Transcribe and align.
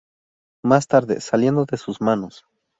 Más 0.63 0.87
tarde, 0.87 1.21
saliendo 1.21 1.65
de 1.65 1.77
sus 1.77 2.01
manos. 2.01 2.43